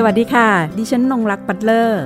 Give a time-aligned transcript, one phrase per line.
[0.00, 0.48] สวัสดีค่ะ
[0.78, 2.02] ดิฉันนงรักปัตเลอร์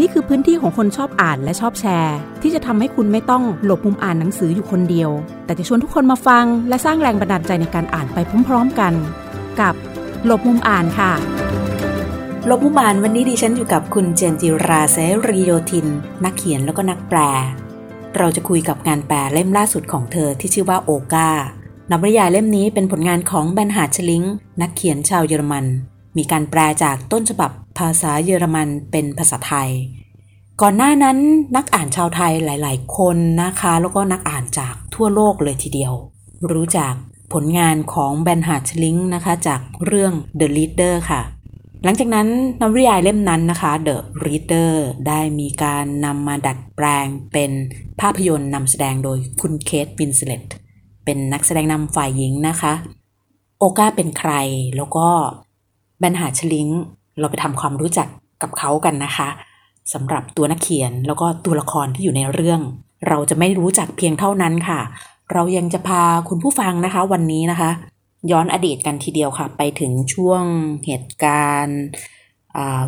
[0.00, 5.10] นี่คือพื้นที่ของคนชอบอ่านและชอบแชร์ ที่จะทำให้คุณไม่ต้องหลบมุมอ่านหนังสืออยู่คนเดียว
[5.44, 8.94] แต่จะชวนทุกคนมาฟัง และสร้างแรงบันดาลใจในการอ่านไปพร้อมๆกัน
[9.60, 9.74] กับ
[10.26, 11.12] หลบมุมอ่านค่ะ
[12.46, 14.96] หลบมุมอ่านวันนี้ดิฉันอยู่กับคุณเจนจิราเส
[15.28, 15.86] รีโยทิน
[16.24, 17.18] นักเขียนแล้วก็นักแปล
[18.16, 21.30] เราจะคุยกับงานแปลเล่มล่าสุดของเธอที่ชื่อว่าโอกา
[21.90, 24.24] นวนิยายเล่มนี้เป็นผลงานของแบนฮาชลิง
[24.60, 25.66] นักเขียนชาวเยอรมัน
[26.16, 29.70] มีการแปลจากต้นฉบับภาษาเยอรมันเป็นภาษาไทย
[30.60, 31.18] ก่อนหน้านั้น
[31.56, 35.92] นักอ่านชาวไทยหลาย ๆ คนนะคะ แล้วก็นักอ่านจากทั่วโลกเลยทีเดียว
[36.52, 36.92] รู้จัก
[37.32, 41.20] ผลงานของแบนฮาร์ชลิงนะคะจากเรื่อง The Reader ค่ะ
[41.84, 42.28] หลังจากนั้น
[42.60, 44.70] นวนิยายเล่มนั้นนะคะ The Reader
[45.08, 47.50] ได้มีการนำมาดัดแปลงเป็น
[48.00, 50.42] ภาพยนตร์นำแสดงโดยคุณเคทวินสเลต
[51.04, 52.72] เป็นนักแสดงนำฝ่ายหญิงนะคะ
[53.58, 54.32] โอกาเป็นใคร
[54.76, 55.08] แล้วก็
[56.00, 56.68] แบนหาชลิง
[57.18, 58.08] เราไปทำความรู้จัก
[58.42, 59.28] กับเขากันนะคะ
[59.92, 62.60] สำหรับตัวนักเขียนแล้วก็ตัวละครที่อยู่ในเรื่อง
[63.08, 64.80] เราจะไม่รู้จักเพียงเท่านั้นค่ะ
[65.32, 67.70] เรายังจะพาคุณผู้ฟังนะคะ วันนี้นะคะ
[68.30, 70.42] ย้อนอดีตกันทีเดียวค่ะ ไปถึงช่วง
[70.86, 71.80] เหตุการณ์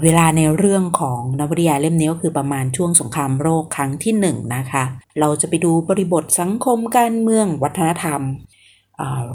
[0.03, 4.27] เวลาในเรื่องของนวนิยายเล่มนี้ก็คือประมาณช่วงสงครามโลกครั้งที่1น
[4.57, 4.85] นะคะ
[5.21, 8.21] เราจะไปดูบริบทสังคมการเมืองวัฒนธรรม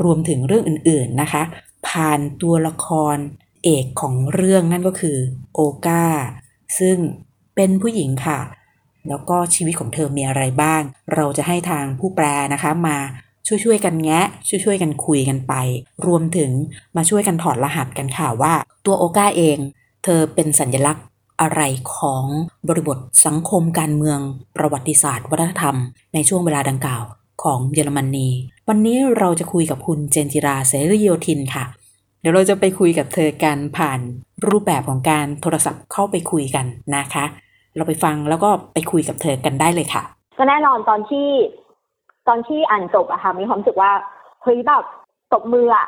[0.03, 1.43] รวมถึงเรื่องอื่นๆนะคะ
[1.87, 3.17] ผ่านตัวละคร
[3.63, 5.17] เอกของเรื่องนั่นก็คือ
[5.55, 6.05] โอกา
[6.79, 6.97] ซึ่ง
[7.55, 8.39] เป็นผู้หญิงค่ะ
[9.09, 10.81] แล้วก็ชีวิตของเธอมีอะไรบ้าง
[11.15, 12.97] เราจะให้ทางผู้แปลนะคะมา
[13.47, 15.53] ช่วยๆกันแงะ ช่วยๆกันคุยกันไป
[16.05, 16.51] รวมถึง
[16.97, 18.53] มาช่วยกันถอดรหัสกันค่ะว่า
[18.85, 19.57] ตัวโอกาเอง
[20.03, 21.05] เธอเป็นสัญลักษณ์
[21.41, 21.61] อะไร
[21.95, 22.25] ของ
[22.67, 24.19] บริบทสังคมการเมือง
[24.55, 25.75] ประวัติศาสตร์ วัฒนธรรม
[26.13, 27.03] ในช่วงเวลาดังกล่าว
[27.43, 28.29] ของเยอรมนี
[28.67, 31.65] วันนี้เราจะคุยกับคุณเจนจิราเสรีโยทินค่ะ
[32.27, 33.99] ดี๋ยวเราจะไปคุยกับเธอกันผ่าน
[34.49, 36.65] รูปแบบของการโทรศัพท์เข้าไปคุยกัน
[36.95, 37.25] นะคะ
[37.75, 40.03] เราไปฟังแล้วก็ไปคุยกับเธอกันได้เลยค่ะ
[40.37, 41.27] ก็แน่นอนตอนที่
[42.27, 43.91] ตอนที่อ่านจบอะค่ะมีความรู้สึกว่า
[44.43, 44.83] เฮ้ยแบบ
[45.33, 45.87] ตบมืออะ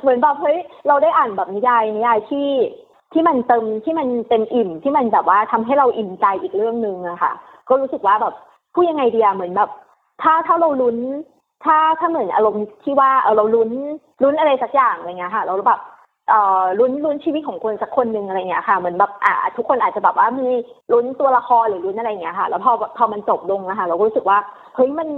[0.00, 2.48] เหมือนแบบเฮ้ยเราได้อ่านแบบนิยายนิยายที่
[3.12, 7.32] ที่มันเติมที่มันเต็มอิ่มที่มันแบบว่าทำให้เราอิ่มใจอีกเรื่องหนึ่งอะค่ะ
[7.68, 8.34] ก็รู้สึกว่าแบบ
[8.74, 9.70] พูดยังไงดีอะเหมือนแบบ
[10.22, 10.96] ถ้าถ้าเราลุ้น
[11.64, 13.70] ถ้าถ้าเหมือนอารมณ์ที่ว่าเออเราลุ้น
[14.22, 15.80] ลุ้นอะไรสักอย่างอะไรเงี้ยค่ะ เราแบบ
[16.28, 20.48] เอ่อลุ้นลุ้นชีวิตของคนสักคนหนึ่งอะไรเงี้ยค่ะเหมือนแบบอ่าทุกคนอาจจะแบบว่ามี
[20.92, 24.38] ลุ้นตัวละครหรือลุ้นอะไรเงี้ยค่ะ แล้วพอพอมันจบลงนะคะ เราก็รู้สึกว่า
[24.74, 25.08] เฮ้ยมัน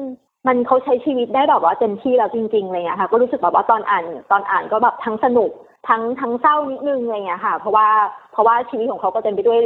[0.47, 5.51] มันเขาใช้ชีวิตได้แบบว่าเต็มที่แล้วจริงๆเลยอะค่ะ ก็รู้สึกแบบว่าตอนอ่านตอนอ่านก็แบบทั้งสนุก
[5.89, 7.87] ทั้งทั้งเศร้านิดนึงอะไรเงี้ยค่ะ เพราะว่า
[8.33, 9.61] เพราะว่าชีวิตของเขาก็เต็มไปด้วย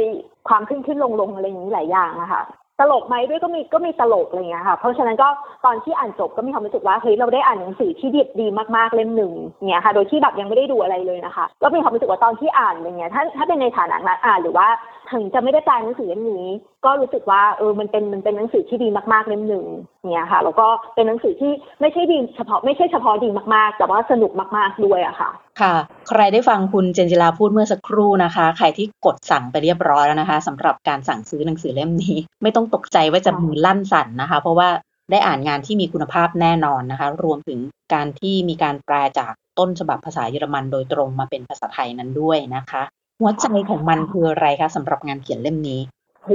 [0.49, 2.41] ความขึ้นขึ้นลงลงอะไรอย่างนี้หลายอย่างนะคะ
[2.79, 5.29] ตลกไหมด้วยก็มีก็มีตลกอะไรเงี้ยค่ะ เพราะฉะนั้นก็
[5.65, 9.33] ตอนที่อ่านจบก็มีความรู้สึกว่าเฮ้ยเราได้อ่านหนังสือที่ดีดีมากๆเล่มหนึ่ง
[9.67, 14.67] เนี่ยค่ะ โดยที่แบบยังไม่ได้ดูอะไรเลยนะคะ ก็มีความรู้สึกว่าตอนที่อ่านอย่างเงี้ยถ้าถ้าเป็นในฐานะนักอ่านหรือว่า
[15.11, 16.45] ถึงจะไม่ได้แปลหนังสือเล่มนี้
[16.85, 19.65] ก็รู้สึกว่าเออมันเป็นมันเป็นหนังสือที่ดีมากๆเล่มหนึ่ง
[20.11, 21.51] เนี่ยค่ะแล้วก็เป็นหนังสือที่
[21.81, 25.29] ไม่ใช่ดีเฉพาะไม่ใช่เฉพาะดีมากๆ แต่ว่าสนุกมากๆด้วยอะค่ะ
[25.61, 25.73] ค่ะ
[26.09, 34.69] ใครได้ฟังคุณเจนจิลาพูดเมื่อสักครู่นะคะ ใครที่กดสั่งไปเรียบร้อยแล้วนะคะสำหรับการสั่งซื้อหนังสือเล่มนี้ ไม่ต้องตกใจว่าจะมือลั่นสั่นนะคะ เพราะว่า
[35.11, 37.59] ได้อ่านงานที่มีคุณภาพแน่นอนนะคะ รวมถึง
[37.93, 42.81] การที่มีการแปลจากต้นฉบับภาษาเยอรมันโดยตรงมาเป็นภาษาไทยนั้นด้วยนะคะ
[43.19, 45.79] หัวใจของมันคืออะไรคะสำหรับงานเขียนเล่มนี้
[46.25, 46.29] โห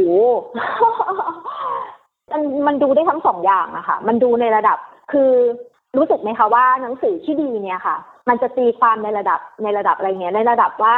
[2.33, 4.79] มันมันดูได้ทั้งสองอย่างอะคะมันดูในระดับ
[5.13, 5.31] คือ
[5.99, 7.97] รู้สึกไหมคะว่าหนังสือที่ดีเนี่ยค่ะ
[8.29, 10.95] มันจะตีความในระดับในระดับอะไรเงี้ยในระดับว่า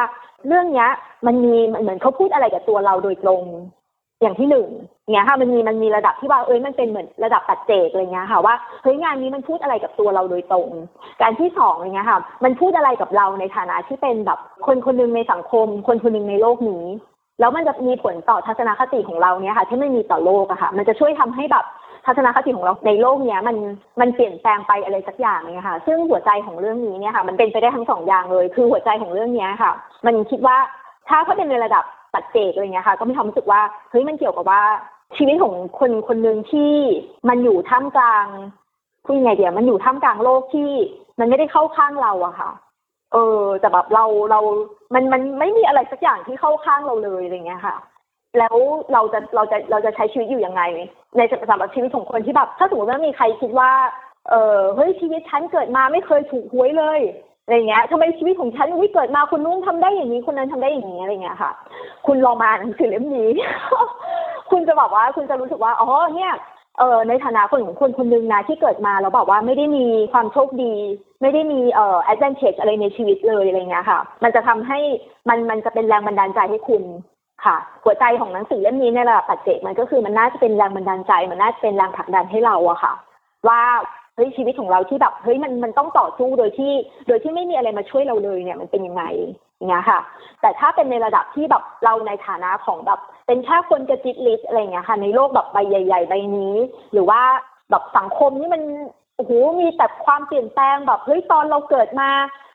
[0.47, 0.89] เรื่องเนี้ย
[1.27, 3.43] มันมีเหมือนเขาพูดอะไรกับตัวเราโดยตรง
[4.23, 4.69] อย่างที่หนึ่ง
[5.11, 10.69] เนี่ยค่ะมันมีมันมีระดับที่ว่าเอ้ยมันเป็นเหมือนระดับปัจเจกอะไรเงี้ยค่ะว่าเฮ้ยงานนี้มันพูดอะไรกับตัวเราโดยตรง
[11.23, 16.85] การที่สองอะไรเงี้ยค่ะ มันพูดอะไรกับเราในฐานะที่เป็นแบบคนคนหนึ่งในสังคม คนคนหนึ่งในโลกนี้
[17.41, 21.65] แล้วมันจะมีผลต่อทัศนคติของเราเนี่ยค่ะ ที่ไม่มีต่อโลกอะค่ะ มันจะช่วยทำให้แบบ
[22.07, 23.57] ทัศนคติของเราในโลกเนี้ยมัน
[24.01, 29.73] มันเปลี่ยนแปลงไปอะไรสักอย่างเนี่ยค่ะ ซึ่งหัวใจของเรื่องนี้เนี่ยค่ะ มันเป็นไปได้ทั้งสองอย่างเลย คือหัวใจของเรื่องเนี้ยค่ะ
[30.07, 30.57] มันคิดว่า
[31.09, 31.85] ถ้าเขาเป็นในระดับ
[32.15, 33.61] ตัดเจกอะไรเงี้ยค่ะ ก็มีความรู้สึกว่า
[33.91, 34.63] เฮ้ยมันเกี่ยวกับว่า
[35.17, 36.73] ชีวิตของคนคนหนึ่งที่
[37.29, 38.27] มันอยู่ท่ามกลาง
[39.05, 40.71] พูดยังไงเดียวมันอยู่ท่ามกลางโลกที่
[41.19, 42.51] มันไม่ได้เข้าข้างเราอะค่ะ
[43.13, 44.41] เออแต่แบบเราเรา
[44.95, 47.77] มันมันไม่มีอะไรสักอย่างที่เข้าข้างเราเลยอะไรเงี้ยค่ะ
[48.39, 48.57] แล้ว
[48.93, 50.63] เราจะเราจะเราจะใช้ชีวิตอยู่ยังไง
[51.17, 51.21] ใน
[51.51, 53.71] สำหรับชีวิตของคนที่แบบ ถ้าสมมติว่ามีใครคิดว่า
[54.31, 57.01] เออเฮ้ยชีวิตฉันเกิดมาไม่เคยถูกหวยเลย
[57.45, 61.53] อะไรเงี้ยทำไมชีวิตของฉันวิเกิดมาคุณนู้นทำได้อย่างนี้คนนั้นทำได้อย่างนี้อะไรเงี้ยค่ะ
[62.07, 63.31] คุณลองมาหนังสือเล่มนี้
[64.51, 66.33] คุณจะบอกว่าคุณจะรู้สึกว่าอ๋อเนี่ย
[66.79, 70.75] เออในฐานะคนของคนคนนึงนะที่เกิดมาแล้วบอกว่าไม่ได้มีความโชคดี
[71.23, 74.79] ไม่ได้มีเอ่อ advantage อะไรในชีวิตเลยอะไรเงี้ยค่ะ มันจะทำให้
[75.29, 76.83] มันมันจะเป็นแรงบันดาลใจให้คุณ
[77.45, 82.93] ค่ะ หัวใจของหนังสือเล่มนี้ในระดับปัจเจกมันก็คือมันน่าจะเป็นแรงบันดาลใจ มันน่าจะเป็นแรงผลักดันให้เราอะค่ะ
[83.49, 83.61] ว่า
[84.15, 86.73] เฮ้ยชีวิตของเราที่แบบเฮ้ยมันมันต้องต่อสู้โดยที่
[87.09, 89.05] โดยที่ไม่มีอะไรมาช่วยเราเลยเนี่ยมันเป็นยังไง
[89.57, 90.01] อย่างเงี้ยค่ะ
[90.41, 96.55] แต่ถ้าเป็นในระดับที่แบบเราในฐานะของแบบ เป็นแค่คนกระจิตลิสอะไรเงี้ยค่ะ ในโลกแบบใบใหญ่ ๆ ใบนี้
[96.93, 97.23] หรือว่า
[97.71, 98.63] แบบสังคมนี่มัน
[99.17, 102.09] โอ้โหมีแต่ความเปลี่ยนแปลงแบบเฮ้ยตอนเราเกิดมา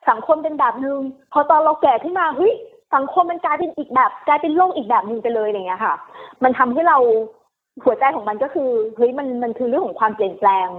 [0.09, 0.99] สังคมเป็นแบบนึง
[1.33, 2.53] พอตอนเราแก่ขึ้นมาเฮ้ย
[2.95, 5.95] สังคมมันกลายเป็นอีกแบบกลายเป็นโลกอีกแบบหนึ่งไปเลยอย่างเงี้ยค่ะ
[6.43, 6.97] มันทำให้เรา
[7.83, 10.69] หัวใจของมันก็คือเฮ้ยมันมันคือเรื่องของความเปลี่ยนแปลง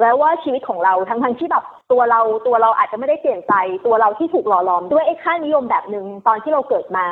[0.00, 3.52] แล้วว่าชีวิตของเราทั้งทั้งที่แบบตัวเราตัวเราอาจจะไม่ได้เปลี่ยนใจ
[3.86, 7.06] ตัวเราที่ถูกหล่อหลอมด้วยไอ้ค่านิยมแบบหนึ่งตอนที่เราเกิดมา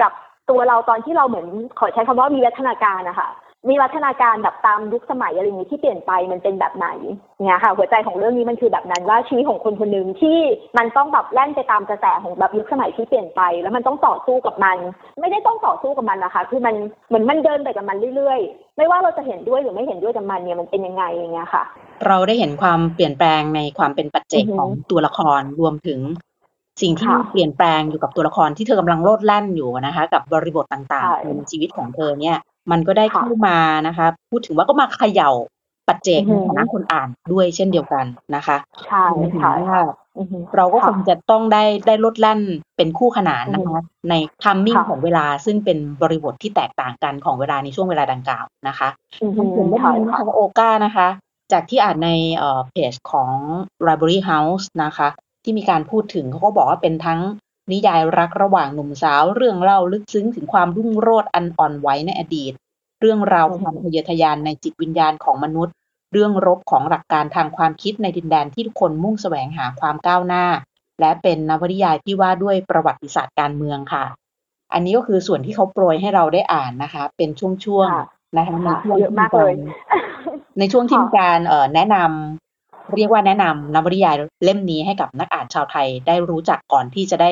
[0.00, 0.12] กับ
[0.50, 1.46] ตัวเราตอนที่เราเหมือน
[1.78, 3.28] ขอใช้คำว่ามีวัฒนาการนะคะ
[3.68, 6.88] มีวัฒนาการแบบตามยุคสมัยอะไรอย่างนี้ที่เปลี่ยนไปมันเป็นแบบไหน
[7.44, 10.38] เนี่ยค่ะ หัวใจของเรื่องนี้มันคือแบบนั้นว่าชีวิตของคนคนหนึ่งที่
[10.78, 14.76] มันต้องแบบแล่นไปตามกระแสของแบบยุคสมัยที่เปลี่ยนไป แล้วมันต้องต่อสู้กับมัน
[15.20, 16.74] ไม่ได้ต้องต่อสู้กับมันนะคะ คือมัน
[17.08, 21.64] เหมือนมันเดินไปกับมันเรื่อยๆ ไม่ว่าเราจะเห็นด้วยหรือไม่เห็นด้วยกับมันเนี่ยมันเป็นยังไงอย่างเงี้ยค่ะ
[22.06, 26.00] เราได้เห็นความเปลี่ยนแปลงในความเป็นปัจเจกของตัวละครรวมถึง
[26.82, 32.36] สิ่งที่เปลี่ยนแปลงอยู่กับตัวละครที่เธอกำลังโลดแล่นอยู่นะคะ กับบริบทต่างๆในชีวิตของเธอเนี่ย
[32.70, 35.32] มันก็ได้เข้ามานะคะ พูดถึงว่าก็มาเขย่า
[35.88, 38.04] ปัจเจกในฐานะคนอ่านด้วยเช่นเดียวกัน
[38.34, 39.04] นะคะใช่
[39.38, 39.52] ใช่
[40.56, 42.40] เราก็คงจะต้องได้ได้ลดแล่น
[42.76, 43.80] เป็นคู่ขนานนะคะ
[44.10, 48.88] ในทัมมิ่งของเวลาซึ่งเป็นบริบทที่แตกต่างกันของเวลาในช่วงเวลาดังกล่าวนะคะ
[49.36, 51.08] คุณเห็นได้ไหมคะโอก้านะคะ
[51.52, 52.10] จากที่อ่านใน
[52.70, 53.30] เพจของ
[53.86, 55.08] Library House นะคะ
[55.44, 57.20] ที่มีการพูดถึงเขาก็บอกว่าเป็นทั้ง
[57.72, 62.52] นิยายรักระหว่างหนุ่มสาวเรื่องเล่าลึกซึ้งถึงความรุ่งโรจน์อันอ่อนไหวในอดีต
[63.00, 65.74] เรื่องราวความทะเยอทะยานในจิตวิญญาณของมนุษย์
[66.12, 70.44] เรื่องรบของหลักการทางความคิดในดินแดนที่ทุกคนมุ่งแสวงหาความก้าวหน้า
[71.00, 74.04] และเป็นนวนิยายที่ว่าด้วยประวัติศาสตร์การเมืองค่ะ
[74.72, 79.54] อันนี้ก็คือส่วนที่เขาโปรยให้เราได้อ่านนะคะ เป็นช่วงๆนะคะในช่วงที่มีการ
[80.58, 81.38] ในช่วงที่มีการ
[81.74, 84.14] แนะนำเรียกว่าแนะนำนวนิยาย
[84.44, 87.30] เล่มนี้ให้กับนักอ่านชาวไทยได้รู้จักก่อนที่จะได้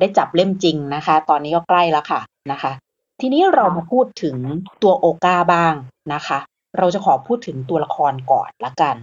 [0.00, 2.20] ได้จับเล่มจริงนะคะ ตอนนี้ก็ใกล้แล้วค่ะ
[2.52, 2.72] นะคะ
[3.20, 4.36] ทีนี้เรามาพูดถึง
[4.82, 5.74] ตัวโอกาบ้าง
[6.14, 6.38] นะคะ
[6.78, 8.96] เราจะขอพูดถึงตัวละครก่อนละกัน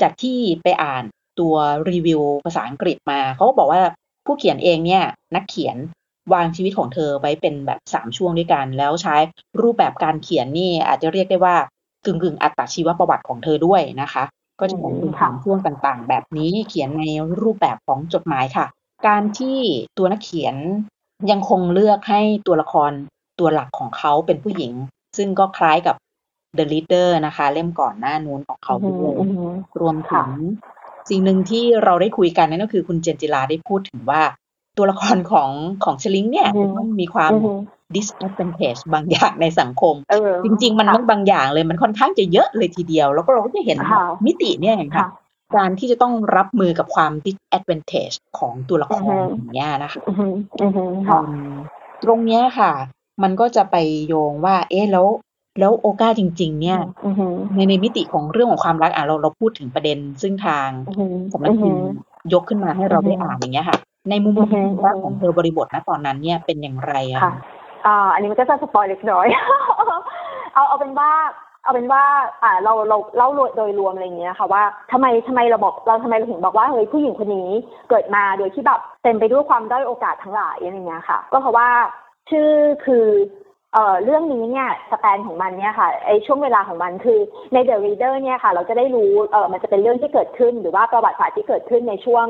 [0.00, 1.04] จากที่ไปอ่าน
[1.40, 1.54] ตัว
[1.90, 3.82] รีวิวภาษาอังกฤษมาเขาบอกว่า
[4.26, 5.04] ผู้เขียนเองเนี่ย
[5.34, 5.76] นักเขียน
[6.32, 9.16] วางชีวิตของเธอไว้เป็นแบบสามช่วงด้วยกัน แล้วใช้
[9.60, 11.56] รูปแบบการเขียนนี่อาจจะเรียกได้ว่า
[12.04, 14.22] กึ่งกึ่งอัตชีวประวัติของเธอด้วยนะคะ
[14.60, 17.04] ก็จะเป็นสามช่วงต่างๆ แบบนี้เขียนใน
[17.42, 18.66] รูปแบบของจดหมายค่ะ
[19.06, 19.58] การที่
[19.98, 20.56] ตัวนักเขียน
[21.30, 22.90] ยังคงเลือกให้ตัวละคร
[23.40, 24.72] ตัวหลักของเขาเป็นผู้หญิง
[25.16, 25.96] ซึ่งก็คล้ายกับ
[26.56, 29.14] The Leader นะคะ เล่มก่อนหน้านู้นของเขาด้วย
[29.80, 30.28] รวมถึง
[31.10, 34.22] สิ่งหนึ่งที่เราได้คุยกันนั่นก็คือคุณเจนจิลาได้พูดถึงว่า
[34.78, 35.50] ตัวละครของ
[35.84, 37.32] ของชลิงเนี่ยมันมีความ
[37.94, 39.94] disadvantage บางอย่างในสังคม
[40.44, 43.78] จริง ๆ มันไม่บางอย่างเลยมันค่อนข้างจะเยอะเลยทีเดียว แล้วก็เราก็จะเห็น
[44.26, 45.06] มิติเนี่ยค่ะ
[45.54, 50.00] การที่จะต้องรับมือกับความ disadvantage ของตัวละครอย่างเงี้ยนะคะ
[52.04, 52.72] ตรงเนี้ยค่ะ
[53.22, 53.76] มันก็จะไป
[54.06, 55.06] โยงว่า เอ๊ะแล้ว
[55.60, 56.78] แล้วโอกาจริง ๆ เนี่ย
[57.54, 60.68] ในในมิติของเรื่องของความรักอะเราเราพูดถึงประเด็น ซึ่งทาง
[61.32, 61.86] สำนักพิมพ์
[62.32, 63.78] ยกขึ้นมาให้เราได้อ่านอย่างเงี้ยค่ะ
[64.10, 67.34] ในมุมมองของเธอบริบทณตอนนั้นเนี่ยเป็นอย่างไรอะค่ะ
[67.86, 69.26] อ่าอันนี้มันก็จะสปอยเล็กน้อย
[70.54, 71.10] เอาเอาเป็นว่า
[71.66, 72.04] เอาเป็นว่า
[72.42, 77.50] อ่าเราเราเล่าโดยรวมอะไรเงี้ยค่ะว่าทำไมทำไมเราบอกเราทำไมเราถึงบอกว่าเฮ้ยผู้หญิงคนนี้
[77.90, 81.68] เกิดมาโดยที่แบบเต็มไปด้วยความด้อยโอกาสทั้งหลายอะไรเงี้ยค่ะ ก็เพราะว่า
[82.30, 82.48] ชื่อ
[82.84, 83.06] คือ
[83.74, 87.18] เอ่อเรื่องนี้เนี่ยสแปนของมันเนี่ยค่ะไอช่วงเวลาของมันคือ
[87.52, 92.26] ใน The Reader เนี่ยค่ะ เราจะได้รู้เออมันจะเป็นเรื่องที่เกิดขึ้น หรือว่าประวัติศาสตร์ที่เกิดขึ้นในช่วง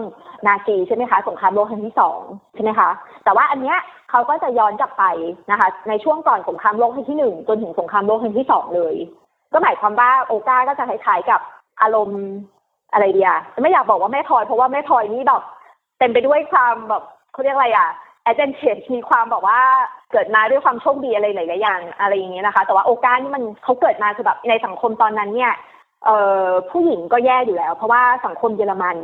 [0.47, 2.21] นาซีใช่ไหมคะสงครามโลกครั้งที่สอง
[2.55, 2.90] ใช่ไหมคะ
[3.25, 3.76] แต่ว่าอันเนี้ย
[4.11, 5.05] เขาก็จะย้อนกลับไป
[5.50, 8.97] นะคะในช่วงก่อนสงครามโลกครั้งที่หนึ่งจนถึงสงครามโลกครั้งที่สองเลย
[9.53, 11.41] ก็หมายความว่าโอกาก็จะคล้ายๆกับ
[11.83, 12.23] อารมณ์
[12.93, 15.43] อะไรเดียไม่อยากบอกว่าแม่ทอยเพราะว่าแม่ทอยนี่แบบ
[15.99, 17.88] เต็มไปด้วยความแบบเขาเรียกอะไรอะ
[18.25, 19.61] แอเจนเชตมีความแบบว่า
[20.11, 25.53] เกิดมาด้วยความโชคดีอะไรหลายๆอย่างอะไรอย่างเงี้ยนะคะ แต่ว่าโอกานี่มันเขาเกิดมาคือแบบในสังคมตอนนั้นเนี่ย
[26.05, 28.97] เอ่อผู้หญิงก็แย่อยู่แล้ว เพราะว่าสังคมเยอรมัน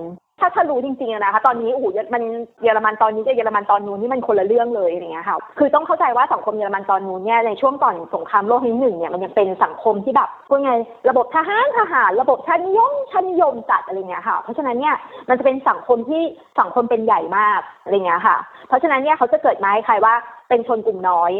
[0.43, 2.23] ถ้าถ้ารู้จริงๆนะคะ ตอนนี้โอ้โหมัน
[2.63, 10.73] เยอรมันตอนนี้กับเยอรมันตอนนู้นนี่มันคนละเรื่องเลยอย่างเงี้ยค่ะคือต้องเข้าใจว่าสังคมเยอรมันตอนนู้นเนี่ยในช่วงก่อนสงครามโลกครั้งที่หนึ่งเนี่ยมันยังเป็นสังคมที่แบบว่าไง
[11.09, 14.95] ระบบทหารทหาร ระบบชาตินิยมชาตินิยมจัดอะไรเงี้ยค่ะ เพราะฉะนั้นเนี่ย
[15.29, 16.23] มันจะเป็นสังคมที่
[16.61, 18.37] สังคมเป็นใหญ่มากอะไรเงี้ยค่ะ
[18.69, 20.15] เพราะฉะนั้นเนี่ยเขาจะเกิดมาให้ใครว่า
[20.49, 21.33] เป็นชนกลุ่มน้อย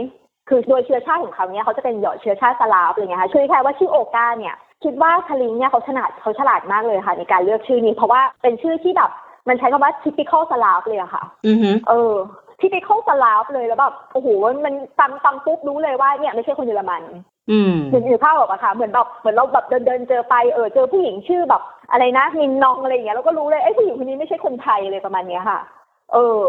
[0.49, 9.11] คือโดยเชื้อชาติของเขาเนี่ยเขาจะเป็นเหยาะเชื้อชาติสลาฟอะไรเงี้ยค่ะชื่อแค่ว่าชื่อโอกาเนี่ย คิดว่าชลิงเนี่ยเขาฉลาดเขาฉลาดมากเลยค่ะ ในการเลือกชื่อนี้ เพราะว่าเป็นชื่อที่แบบ
[9.49, 12.15] มันใช้คำว่า typical Slav เลยอะค่ะ อือฮึเออ
[12.61, 14.29] typical Slav เลยแล้วแบบโอ้โห
[14.65, 17.03] มันฟังฟังปุ๊บรู้เลยว่าเนี่ยไม่ใช่คนเยอรมัน
[17.51, 25.61] อืมเหมือนอยู่ภาพออกอะค่ะเหมือนแบบเหมือนเราแบบเดินเดินเจอไปเออเจอผู้หญิงชื่อแบบ อะไรนะมินนองอะไรอย่างเงี้ยเราก็รู้เลยไอ้ยผู้หญิงคนนี้ไม่ใช่คนไทยเลยประมาณเนี้ยค่ะ
[26.13, 26.45] เออ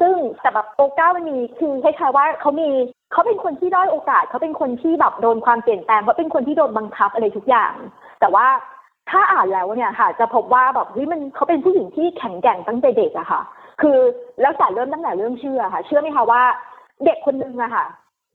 [0.00, 2.68] ซึ่งแต่แบบโอก้ามันมีคือคล้ายๆว่าเขามี
[3.12, 7.72] เขาเป็นคนที่ด้อยโอกาสเขาเป็นคนที่แบบโดนความเปลี่ยนแปลงเขาเป็นคนที่โดนบังคับอะไรทุกอย่าง
[8.20, 8.46] แต่ว่า
[9.10, 13.40] ถ้าอ่านแล้วเนี่ยค่ะ จะพบว่าแบบเฮ้ยมันเขาเป็นผู้หญิงที่แข็งแกร่งตั้งแต่เด็กอะค่ะ
[13.80, 13.98] คือ
[14.40, 16.42] แล้วแต่เริ่มตั้งแต่เริ่มเชื่อค่ะ เชื่อไหมคะว่า
[17.04, 17.84] เด็กคนนึงอะค่ะ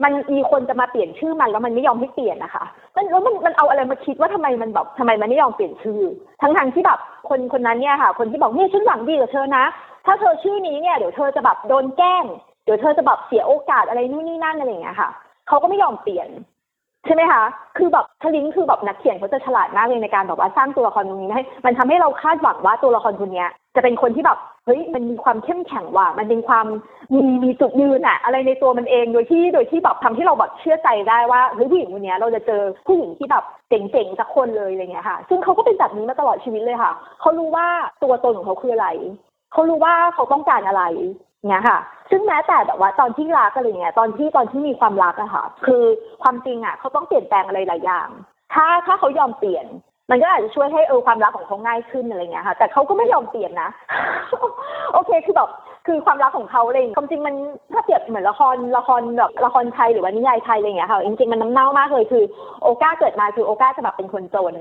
[0.04, 2.64] มันมีคนจะมาเปลี่ยนชื่อมันแล้วมันไม่ยอมให้เปลี่ยนนะคะ
[2.96, 6.02] มันแล้วมันมันเอาอะไรมาคิดว่าทำไมมันแบบทำไมมันไม่ยอมเปลี่ยนชื่อ
[6.42, 9.66] ทั้งทางๆที่แบบคนคนนั้นเนี่ยค่ะ คนที่บอกเนี่ยฉันหวังดีกับเธอนะ
[10.06, 12.26] ถ้าเธอชื่อนี้เนี่ยเดี๋ยวเธอจะแบบโดนแกล้ง
[12.66, 15.10] เดี๋ยวเธอจะแบบเสียโอกาสอะไรนู่นนี่นั่นอะไรอย่างเงี้ยค่ะ
[15.48, 16.30] เขาก็ไม่ยอมเปลี่ยน
[17.06, 17.44] ใช่ไหมคะ
[17.78, 26.66] คือแบบทลิงคือแบบนักเขียนเขาจะฉลาดมากเลยในการแบบว่าสร้างตัวละครตรงนี้ให้ มันทำให้เราคาดหวังว่าตัวละครคนนี้จะเป็นคนที่แบบ เฮ้ย มันมีความเข้มแข็งว่ะ มันเป็นความ
[27.14, 36.92] มีมีจุดยืนอะอะไรในตัวมันเอง โดยที่โดยที่แบบทำให้เราแบบเชื่อใจได้ว่าเฮ้ยผู้หญิงคนนี้เราจะเจอผู้หญิงที่แบบเจ๋งๆสักคนเลยอะไรเงี้ยค่ะ ซึ่งเขาก็เป็นแบบนี้มาตลอดชีวิตเลยค่ะ
[37.22, 37.68] เขารู้ว่า
[38.04, 38.88] ตัวตนของเขาคืออะไร
[39.52, 40.84] เขารู้ว่าเขาต้องการอะไร
[41.48, 41.80] เงี้ยค่ะ
[42.12, 45.84] ซึ่งแม้แต่แบบว่าตอนที่รักอะไรเงี้ย ตอนที่ตอนที่มีความรักอะค่ะ คือ
[46.24, 48.08] ความจริงอะเขาต้องเปลี่ยนแปลงอะไรหลายอย่าง
[48.54, 49.66] ถ้าถ้าเขายอมเปลี่ยน
[50.12, 53.70] มันก็อาจจะช่วยให้เออความรักของเขาง่ายขึ้นอะไรเงี้ยค่ะ แต่เขาก็ไม่ยอมเปลี่ยนนะ
[54.94, 55.50] โอเคคือแบบ
[55.88, 57.36] คือความรักของเขาอะไรองเงี้ยความจริงมัน
[57.74, 62.24] ถ้าเปรียบเหมือนละครละครแบบละครไทยหรือว่านิยายไทยอะไรเงี้ยค่ะ จริงๆมันน้ำเน่ามากเลยคือ
[62.62, 64.54] โอก้าเกิดมาคือโอก้าจะแบบเป็นคนจน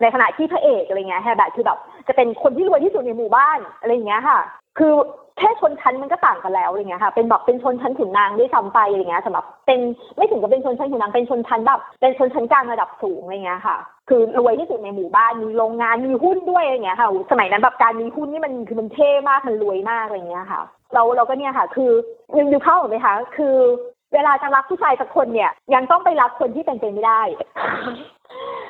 [0.00, 4.38] ในขณะที่พระเอกอะไรเงี้ยแฮร์แบทคือแบบจะเป็นคนที่รวยที่สุดในหมู่บ้านอะไรเงี้ยค่ะ
[4.78, 4.92] คือ
[5.38, 9.80] แค่ชนชั้นมันก็ต่างกันแล้วอะไรเงี้ยค่ะ เป็นแบบเป็นชนชั้นขุนนางด้วยซ้ำไปอะไรเงี้ยสำหรับเป็น
[10.16, 13.76] ไม่ถึงกับเป็นชนชั้นขุนนางเป็นชนชั้นแบบเป็นชนชั้นกลางระดับสูงอะไรเงี้ยค่ะ
[14.08, 20.60] คือรวยที่สุดในหมู่บ้านมีโรงงานมีหุ้นด้วยอะไรเงี้ยค่ะสมัยนั้นแบบการมีหุ้นนี่มันคือมันเท่มากมันรวยมากอะไรเงี้ยค่ะ
[20.94, 21.90] เราเราก็เนี่ยค่ะ คือ
[22.38, 23.56] ยังดูเข้าไหมคะคือ
[24.14, 27.22] เวลาจะรักผู้ชายสักคนเนี่ยยังต้องไปรักคนที่เป็นไปไม่ได้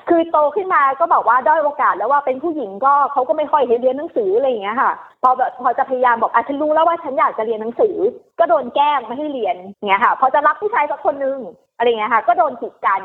[0.08, 7.96] คือโตขึ้นมาก็บอกว่าด้อยโอกาสแล้วว่าเป็นผู้หญิงก็เขาก็ไม่ค่อยให้เรียนหนังสืออะไรอย่างเงี้ยค่ะ พอแบบพอจะพยายามบอกอะฉันรู้แล้วว่าฉันอยากจะเรียนหนังสือ
[8.38, 11.38] ก็โดนแกล้งไม่ให้เรียนอย่างเงี้ยค่ะ พอจะรับผู้ชายสักคนนึง
[11.78, 13.00] อะไรเงี้ยค่ะ ก็โดนกีดกัน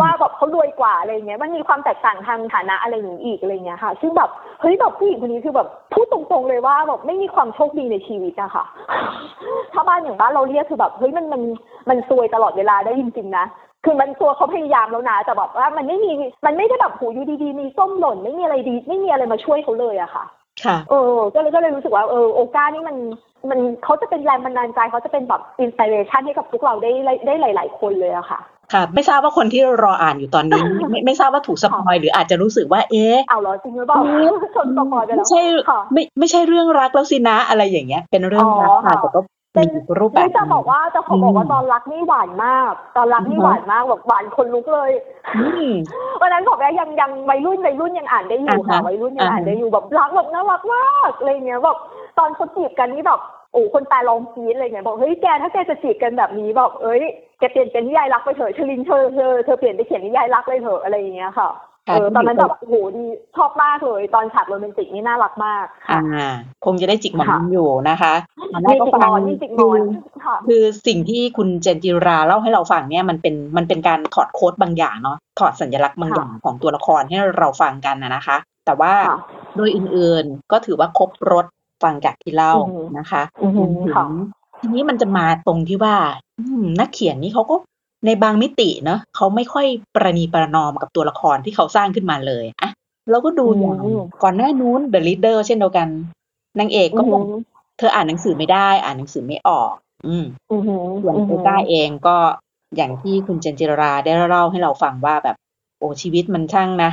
[0.00, 8.64] ว่าแบบเขารวยกว่าอะไรเงี้ยมันมีความแตกต่างทางฐานะอะไรอย่างนี้อีกอะไรเงี้ยค่ะ ซึ่งแบบเฮ้ยแบบผู้หญิงคนนี้คือแบบพูดตรงๆเลยว่าแบบไม่มีความโชคดีในชีวิตอะค่ะ
[9.72, 11.42] ถ้าบ้านอย่างบ้านเราเรียกคือแบบเฮ้ยมันมัน
[11.88, 13.44] มันซวยตลอดเวลาได้จริงๆนะ
[13.84, 16.10] คือมันตัวเขาพยายามแล้วนะแต่แบบว่ามันไม่มี
[16.46, 20.24] มันไม่ได้แบบหูอยู่ดีๆ มีส้มหล่นไม่มีอะไรดี ไม่มีอะไรมาช่วยเขาเลยอะค่ะ
[20.64, 22.96] ค่ะเออก็เลยก็เลยรู้สึกว่าเออโอลก้านี่มัน
[23.50, 26.90] มันเขาจะเป็นแรงบันดาลใจเขาจะเป็นแบบ inspiration ให้กับพวกเราได้
[27.26, 28.40] ได้หลาย ๆ คนเลยอะค่ะ
[28.72, 33.98] ค่ะไม่ทราบว่าคนที่รออ่านอยู่ตอนนี้ ไม่ไม่ทราบว่าถูก spoil หรืออาจจะรู้สึกว่าเอ๊ะเอาเหรอจริงหรือเปล่า
[34.56, 39.20] ชน spoil ไปแล้ไม่วใช่ค่ะไม่ไม่ใช่เรื่องรักแล้วสินะอะไรอย่างเงี้ย เป็นเรื่องรักอ๋อค่ะค่ะแต่ก็
[39.54, 44.90] เป็นมีรูปแบบนี่จะบอกว่าจะขอบอกว่าอืมตอนรักนี่หวานมาก ตอนรักนี่อือฮะหวานมากแบบหวานคนลุกเลย
[45.36, 45.68] อืม
[46.20, 51.78] วันนั้นบอกว่ายังยังวัยรุ่นวัยรุ่นยังอ่านได้อยู่ค่ะอ่าฮะวัยรุ่นยังอ่านอ่าฮะได้อยู่แบบรักแบบน่ารักมากอะไรเงี้ยแบบ
[52.18, 53.20] ตอนเขาจีบกันนี่แบบ
[53.52, 57.02] โอ้คนตายร้องกรี๊ดอะไรเงี้ยบอกเฮ้ยแกถ้าแกจะจีบกันแบบนี้บอกเอ้ย
[57.38, 61.48] แกเปลี่ยนเป็นนิยายรักไปเถอะชลินเธอเธอเธอเปลี่ยนไปเขียนนิยายรักเลยเถอะอะไรอย่างเงี้ยค่ะ
[61.86, 63.04] เออตอนนั้นแบบโอ้โหดี
[63.36, 66.32] ชอบมากเลย ตอนฉากโรแมนติกนี่น่ารักมากอ่า
[66.64, 68.14] คงจะได้จิกหมอนค่ะอยู่นะคะ
[68.52, 69.80] ตอนแรมีกก็จิกฟันงอนมีจิกนอน
[70.24, 78.36] ค่ะคือสิ่งที่คุณเจนจิราเล่าให้เราฟังเนี่ยมันเป็นมันเป็นการถอดโค้ดบางอย่างเนาะถอดสัญลักษณ์บางค่ะอย่างของตัวละครให้เราฟังกันนะนะคะ
[78.66, 79.18] แต่ว่าค่ะ
[79.56, 81.46] โดยอื่นๆก็ถือว่าครบรถ
[81.82, 84.06] ฟังจากที่เล่าอือหือนะคะอือหือรวมถึงค่ะ
[84.60, 85.94] ทีนี้มันจะมาตรงที่ว่า
[86.38, 87.56] อืมนักเขียนนี่เขาก็
[88.06, 92.70] ในบางมิติเนาะเขาไม่ค่อยประนีประนอมกับตัวละครที่เขาสร้างขึ้นมาเลยอะ
[93.10, 95.88] เราก็ดูอย่างอืมก่อนหน้านู้น The Leader เช่นเดียวกัน
[96.58, 97.22] นางเอกก็บอก
[97.78, 99.72] เธออ่านหนังสือไม่ได้ อ่านหนังสือไม่ออก
[100.06, 102.16] อืมอือหือส่วนโอก้าเองก็
[102.76, 105.36] อย่างที่คุณเจนจิราได้เล่าให้เราฟังว่าแบบ
[105.78, 106.90] โอ้ชีวิตมันช่างนะ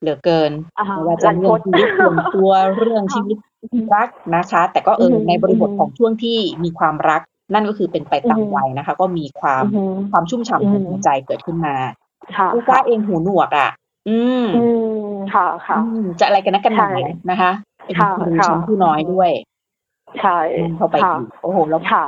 [0.00, 3.36] เหลือเกินอ่าฮะไม่ว่าจะเรื่องชีวิตส่วนตัวเรื่องชีวิต
[3.94, 7.22] รักนะคะ แต่ก็เอออือหือในบริบทอือหือของช่วงที่มีความรัก
[7.52, 11.74] นั่นก็คือเป็นไปตามอือหือวัยนะคะ ก็มีความอือหือความชุ่มฉ่ำของอือหือหัวใจเกิดขึ้นมา
[12.36, 13.70] ค่ะโอก้าเองหูหนวกอะ
[14.08, 14.64] อืมอื
[15.06, 17.50] มค่ะค่ะอืมจะอะไรกันนักกันหนาใช่นะคะ
[17.84, 19.30] เป็นค่ะครูค่ะชั้นผู้น้อยด้วย
[20.20, 20.38] ใช่
[20.76, 22.02] เข้าไปค่ะอีกโอ้โหแล้วค่ะ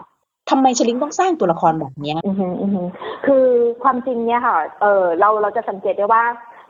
[0.51, 2.87] ทำไมชลิงต้องสร้างตัวละครแบบเนี้ยอือหืออือหือ
[3.27, 3.47] คือ
[3.83, 6.23] ความจริงเนี่ยค่ะ เออเราเราจะสังเกตได้ว่า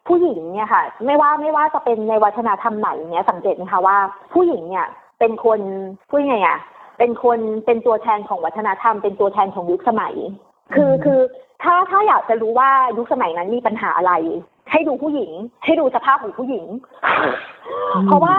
[0.08, 3.96] ผู้หญิงเนี่ยค่ะ ไม่ว่าไม่ว่าจะเป็นในวัฒนธรรมไหนเนี่ยสังเกตไหมคะว่า
[4.32, 4.86] ผู้หญิงเนี่ย
[5.18, 5.60] เป็นคน
[6.08, 6.58] พูดยังไงอะ
[6.98, 10.14] เป็นคนเป็นตัวแทนของวัฒนธรรม เป็นตัวแทนของยุคสมัย
[10.74, 11.20] คืออืมคือ
[11.62, 14.12] ถ้าถ้าอยากจะรู้ว่ายุคสมัยนั้นมีปัญหาอะไร
[14.70, 15.30] ให้ดูผู้หญิง
[15.64, 16.64] ให้ดูสภาพของผู้หญิง
[18.06, 18.36] เพราะว่า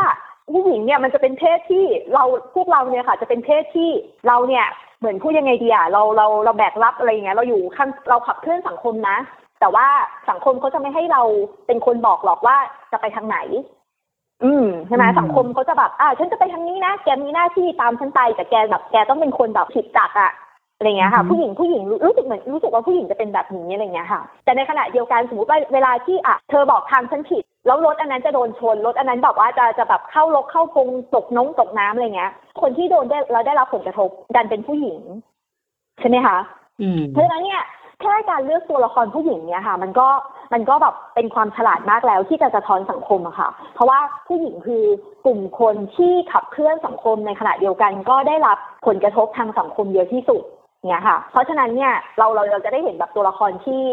[0.53, 2.23] ผู้หญิงเนี่ยมันจะเป็นเพศที่เรา
[2.55, 3.89] พวกเราเนี่ยค่ะ จะเป็นเพศที่
[4.27, 4.65] เราเนี่ย
[4.99, 9.17] เหมือนพูดยังไงดีอะเราเราเราแบกรับอะไรเงี้ยเราอยู่ขั้นเราขับเคลื่อนสังคมนะ
[9.59, 9.87] แต่ว่า
[10.29, 11.21] สังคมเขาจะไม่ให้เรา
[11.67, 12.57] เป็นคนบอกหรอกว่า
[12.91, 13.37] จะไปทางไหน
[14.43, 20.31] อืมใช่ไหมสังคมเขาจะแบบอ่าฉันจะไปทางนี้นะแกมีหน้าที่ตามฉันไปแต่แกแบบแกต้องเป็นคนแบบผิดจักอะ
[20.77, 32.31] อะไรเงี้ยค่ะ ผู้หญิงผู้หญิงรู้สึกเหมือนรู้สึกว่าผู้หญิงจะเป็นแบบนี้อะไรเงี้ยค่ะ แต่ในขณะเดียวกันสมมติว่าเวลาที่อะเธอบอกทางฉันผิด แล้วรถอันนั้นจะโดนชนรถอันนั้นแบบว่าจะจะแบบเข้ารกเข้าพงตกน้องตกน้ำอะไรเงี้ย
[32.61, 35.01] คนที่โดนได้เราได้รับผลกระทบดันเป็นผู้หญิง
[35.99, 36.37] ใช่ไหมคะ
[37.13, 37.61] เพราะฉะนั้นเนี่ย
[38.01, 40.07] แค่การเลือกตัวละครผู้หญิงเนี่ยค่ะ มันก็
[40.53, 44.83] มันก็แบบเป็นความฉลาดมากแล้วที่จะสะท้อนสังคมอะค่ะ เพราะว่าผู้หญิงคือ
[45.25, 50.43] กลุ่มคนที่ขับเคลื่อนสังคมในขณะเดียวกัน ก็ได้รับผลกระทบทางสังคมเยอะที่สุด
[50.85, 53.83] เนี่ยค่ะ เพราะฉะนั้นเนี่ยเราเราเราจะได้เห็นแบบตัวละครที่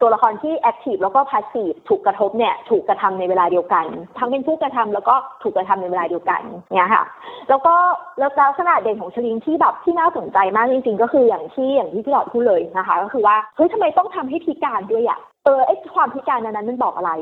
[0.00, 3.86] ตัวละครที่ active แล้วก็ passive ถูกกระทบเนี่ยถูกกระทำในเวลาเดียวกัน
[4.18, 6.40] ทั้งเป็นผู้กระทำแล้วก็ถูกกระทำในเวลาเดียวกัน
[6.74, 7.04] เนี่ยค่ะ
[7.48, 7.74] แล้วก็
[8.18, 17.12] แล้วลักษณะเด่นของชลิงที่แบบที่น่าสนใจมากจริงๆ ก็คืออย่างที่อย่างที่พี่หลอดพูดเลยนะคะ ก็คือว่าเฮ้ยทำไมต้องทำให้พิการด้วยอะ เออไอความพิการนั้นมันบอกอะไร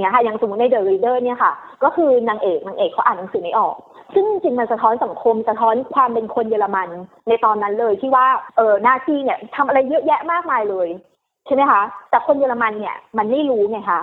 [0.00, 3.76] เนี่ยค่ะอย่างสมมติในเดอะรีเดอร์เนี่ยค่ะ ก็คือนางเอกนางเอกเขาอ่านหนังสือไม่ออก
[4.14, 6.88] ซึ่งจริงมันสะท้อนสังคมสะท้อนความเป็นคนเยอรมัน
[7.28, 10.88] ในตอนนั้นเลยที่ว่าเออหน้าที่เนี่ยทำอะไรเยอะแยะมากมายเลย
[11.46, 14.00] ใช่ไหมคะแต่คนเยอรมันเนี่ยมันไม่รู้ไงคะ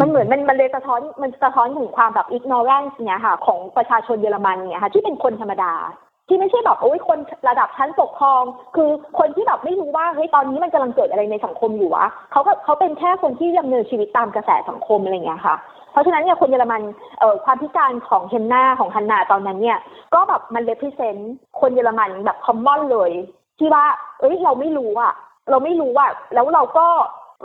[0.00, 5.72] มันเหมือนมันมันเลยสะท้อนมันสะท้อนถึงความแบบ ignorance เนี่ยค่ะ ของประชาชนเยอรมันเนี่ยค่ะ ที่เป็นคนธรรมดา
[6.28, 7.18] ที่ไม่ใช่แบบโอ้ยคน
[7.48, 8.42] ระดับชั้นปกครอง
[8.76, 15.56] คือคนที่แบบไม่รู้ว่าเฮ้ยตอนนี้มันกำลังเกิดอะไรในสังคมอยู่วะเขาก็เขาเป็นแค่คนที่ดำเนินชีวิตตามกระแสสังคมอะไรเงี้ยค่ะ
[15.92, 16.82] เพราะฉะนั้นเนี่ยคนเยอรมัน
[17.18, 19.78] เอ่อความพิการของเฮนนาของฮันนาตอนนั้นเนี่ย
[20.14, 23.10] ก็แบบมันเลพิเซนต์คนเยอรมันแบบคอมมอนเลย
[23.58, 23.84] ที่ว่า
[24.20, 25.12] เอ้ยเราไม่รู้อะ
[25.50, 26.86] เราไม่รู้อะแล้วเราก็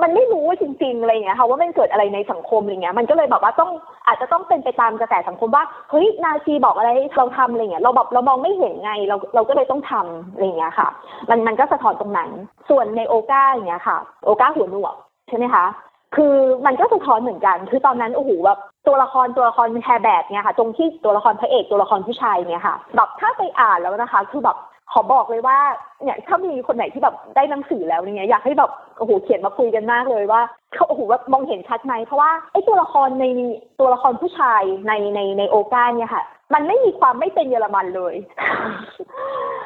[0.01, 3.71] มันไม่รู้จริงๆอะไรเงี้ยค่ะว่ามันเกิดอะไรในสังคมอะไรเงี้ยมันก็เลยแบบว่าต้อง
[4.07, 10.87] อาจจะต้องเป็นไปตามกระแสสังคมว่าเฮ้ยนาซีบอกอะไรเราทำอะไรเงี้ยเราแบบเรามองไม่เห็นไงเราเราก็เลยต้องทำอะไรเงี้ยค่ะ
[11.29, 12.29] มันมันก็สะท้อนตรงนั้น
[12.69, 14.95] ส่วนในโอก้าอย่างเงี้ยค่ะ โอก้าหัวหนวก
[15.29, 15.65] ใช่ไหมคะ
[16.15, 24.57] คือมันก็สะท้อนเหมือนกัน คือตอนนั้นโอ้โหแบบตัวละครตัวละครแฮร์แบกเนี่ยค่ะ ตรงที่ตัวละครพระเอกตัวละครผู้ชายเนี่ยค่ะแบบถ้าไปอ่านแล้วนะคะ คือแบบ
[24.93, 25.57] ขอบอกเลยว่า
[26.03, 30.41] เนี่ยถ้ามีคนไหนที่แบบได้หนังสือแล้วเนี่ยอยากให้แบบโอ้โหเขียนมาคุยกันมากเลยว่า
[30.73, 33.25] เขาโอ้โหแบบมองเห็นชัดไหมเพราะว่าไอ้ตัวละครใน
[33.79, 38.15] ตัวละครผู้ชายในในในโอลก้าเนี่ยค่ะ มันไม่มีความไม่เป็นเยอรมันเลย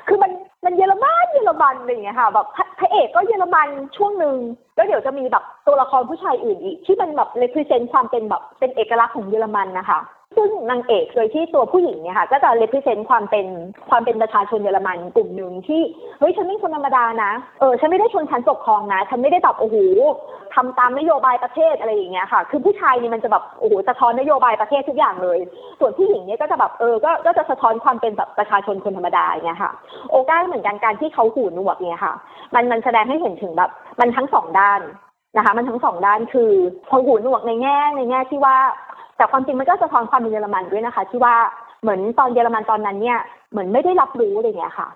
[0.07, 0.31] คือมัน
[0.65, 2.47] มันเยอรมันเยอรมันอะไรอย่างเงี้ยค่ะแบบ
[2.79, 4.35] พระเอกก็เยอรมันช่วงหนึ่ง
[4.75, 9.99] แล้วเดี๋ยวจะมีแบบตัวละครผู้ชายอื่นอีก ที่มันแบบ represent ความเป็นแบบเป็นเอกลักษณ์ของเยอรมันนะคะ
[10.35, 13.45] ซึ่งนางเอกโดยที่ตัวผู้หญิงเนี่ยค่ะ ก็จะ represent ความเป็น
[13.89, 15.81] ความเป็นประชาชนเยอรมันกลุ่มหนึ่งที่
[16.19, 19.77] เฮ้ยฉันไม่คนธรรมดานะเออฉันไม่ได้ชนชั้นปกครองนะ ฉันไม่ได้แบบโอ้โห
[20.55, 25.39] ทำตามนโยบายประเทศอะไรอย่างเงี้ยค่ะ คือผู้ชายนี่มันจะแบบโอ้โหสะท้อนนโยบายประเทศทุกอย่างเลย
[25.79, 29.71] ส่วนผู้หญิงเนี่ยก็จะแบบเออก็ก็จะสะท้อนความเป็นแบบประชาชนคนธรรมดาเงี้ยค่ะ
[30.09, 32.13] โอก้าเหมือนกันการที่เขาหูหนวกเนี่ยค่ะ
[32.55, 34.81] มันมันแสดงให้เห็นถึงแบบมันทั้งสองด้าน
[35.37, 36.51] นะคะ มันทั้งสองด้านคือ
[36.89, 38.57] พอหูหนวกในแง่ในแง่ที่ว่า
[39.17, 41.35] แต่ความจริงมันก็สะท้อนความเป็นเยอรมันด้วยนะคะ ที่ว่า
[41.81, 43.19] เหมือนตอนเยอรมันตอนนั้นเนี่ย
[43.51, 44.89] เหมือนไม่ได้รับรู้อะไรเงี้ยค่ะ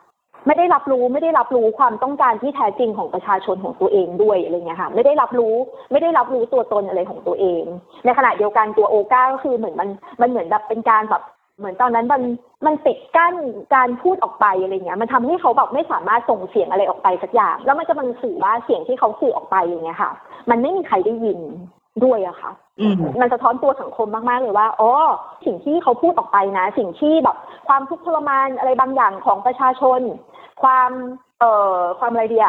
[0.48, 5.56] ไม่ได้รับรู้ไม่ได้รับรู้ความต้องการที่แท้จริงของประชาชนของตัวเองด้วยอะไรเงี้ยค่ะ ไม่ได้รับรู้
[5.92, 7.64] ไม่ได้รับรู้ตัวตนอะไรของตัวเอง
[8.06, 9.90] ในขณะเดียวกันตัวโอก้าก็คือเหมือนมัน
[10.22, 11.24] มันเหมือนแบบเป็นการแบบ
[11.60, 12.22] เหมือนตอนนั้นมัน
[12.66, 13.36] มันปิดกั้น
[13.76, 20.12] การพูดออกไปอะไรเงี้ย มันทำให้เขาแบบไม่สามารถส่งเสียงอะไรออกไปสักอย่าง แล้วมันจะมันสื่อว่าเสียงที่เขาสื่อออกไปอย่างเงี้ยค่ะ
[20.50, 21.40] มันไม่มีใครได้ยิน
[22.04, 22.52] ด้วยอะค่ะ
[23.22, 24.92] มันสะท้อนตัวสังคมมากๆเลยว่า อ๋อ
[25.46, 30.02] สิ่งที่เขาพูดออกไปนะ สิ่งที่แบบความทุกข์ทรมานอะไรบางอย่างของประชาชน
[30.64, 30.92] ความ
[31.40, 32.48] เอ่อความอะไรเดีย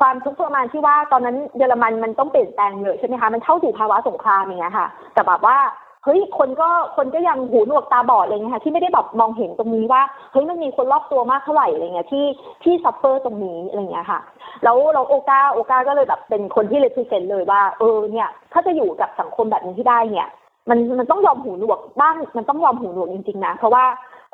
[0.00, 5.58] ความทุกข์ทรมานที่ว่าตอนนั้นเยอรมันมันต้องเปลี่ยนแปลงเยอะใช่ไหมคะ มันเข้าสู่ภาวะสงครามอย่างเงี้ยค่ะ แต่แบบว่า
[6.04, 12.26] เฮ้ยคนก็คนก็ยังหูหนวกตาบอดอะไรเงี้ยค่ะที่ไม่ได้แบบมองเห็นตรงนี้ว่าเฮ้ยมันมีคนรอบตัวมากเท่าไหร่อะไรเงี้ยที่
[12.62, 14.20] ที่ซัฟเฟอร์ตรงนี้อะไรเงี้ยค่ะ
[14.64, 20.28] แล้วเราโอกาโอกาก็เลยแบบเป็นคนที่เลพิเซนเลยว่า เออเนี่ย ถ้าจะอยู่กับสังคมแบบนี้ที่ได้เนี่ย
[20.70, 23.84] มันมันต้องยอมหูหนวกบ้างมันต้องยอมหูหนวกจริงๆนะเพราะว่า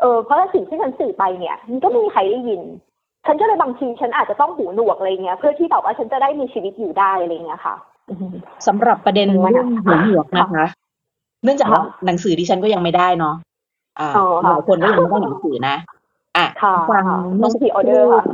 [0.00, 2.62] เออเพราะว่าสิ่งที่ฉันสื่อไปเนี่ยมันก็ไม่มีใครได้ยิน
[3.26, 7.74] ฉันก็เลยบางทีฉันอาจจะต้องหูหนวกอะไรเงี้ยเพื่อที่แบบว่าฉันจะได้มีชีวิตอยู่ได้อะไรเงี้ยค่ะ
[8.66, 10.66] สำหรับประเด็นเรื่องหูหนวกนะคะ
[11.44, 13.34] เนื่องจากว่าหนังสือดิฉันก็ยังไม่ได้เนาะ
[14.00, 14.10] อ่า
[14.44, 15.76] หลายคนก็ยังไม่ได้หนังสือนะ
[16.36, 16.46] อะ
[16.90, 17.04] ฟัง
[17.36, 17.70] เมื่อสักครู่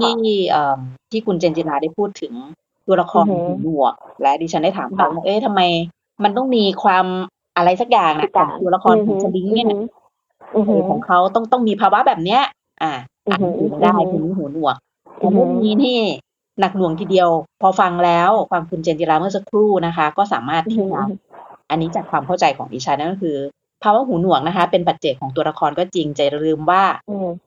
[0.01, 0.15] ที่
[0.51, 0.79] เอ่อ
[1.11, 2.33] ที่คุณเจนจิราได้พูดถึง
[2.87, 3.25] ตัวละคร
[3.63, 5.61] หมวก และดิฉันได้ถามเขาว่าเอ๊ะทำไม
[6.23, 7.07] มันต้องมีความ
[7.57, 9.67] อะไรสักอย่างนะของตัวละครของสลิงเนี่ย
[10.91, 12.43] ของเขาต้องต้องมีภาวะแบบเนี้ย
[12.83, 12.93] อ่า
[13.27, 13.41] อ่าน
[13.83, 14.77] ได้คุณหูหนวก
[15.19, 15.99] แต่เรื่องนี้นี่
[16.61, 17.29] หนักหน่วงทีเดียว
[17.61, 21.01] พอฟังแล้วฟังคุณเจนจิราเมื่อสักครู่นะคะ ก็สามารถที่จะ
[21.71, 23.37] อันนี้จากความเข้าใจของดิฉันนั่นก็คือ
[23.83, 26.85] ภาวะหูหนวกนะคะ เป็นปัจเจกของตัวละครก็จริงใจลืมว่า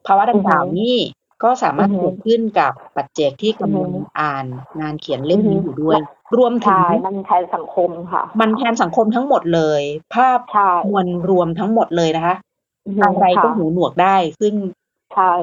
[0.08, 0.96] ภาวะดังกล่าวนี้
[1.44, 4.46] ก็สามารถเกิดขึ้นกับปัจเจกที่กำลังอ่าน
[4.80, 6.00] งานเขียนเล่มนี้อยู่ด้วย
[6.38, 9.82] รวมถึงมันแทนสังคมค่ะ มันแทนสังคมทั้งหมดเลย
[10.16, 10.40] ภาพ
[10.90, 12.36] มวลรวมทั้งหมดเลยนะคะ
[13.04, 14.54] อะไรก็หูหนวกได้ซึ่ง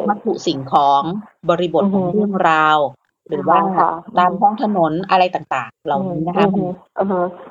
[0.09, 1.03] วัตถุสิ่งของ
[1.49, 2.79] บริบทของเรื่องราว
[3.29, 3.59] หรือว่า
[4.19, 6.47] ตามท้องถนนอะไรต่างๆ เหล่านี้นะคะ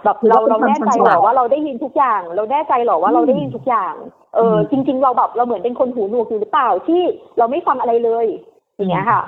[0.03, 3.93] แบบเราเราแน่ใจหรอว่าเราได้ยินทุกอย่าง เราแน่ใจหรอว่าเราได้ยินทุกอย่าง
[4.35, 7.01] เออจริง ๆ เราแบบเราเหมือนเป็นคนหูหนวกอยู่หรือเปล่าที่
[7.37, 8.25] เราไม่ฟังอะไรเลย
[8.77, 9.21] อย่างเงี้ยค่ะ